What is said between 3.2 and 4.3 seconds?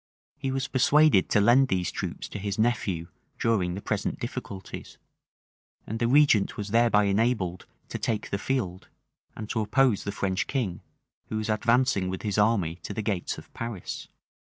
during the present